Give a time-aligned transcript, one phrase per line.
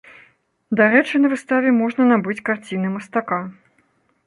[0.79, 3.41] Дарэчы на выставе можна набыць карціны мастака.